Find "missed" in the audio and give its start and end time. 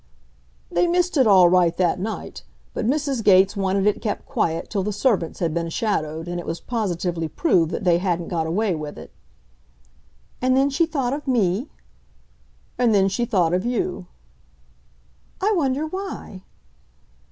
0.87-1.15